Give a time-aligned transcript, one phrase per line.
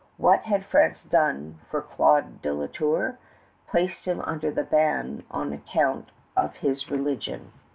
[0.17, 3.19] What had France done for Claude de La Tour?
[3.69, 7.51] Placed him under the ban on account of his religion.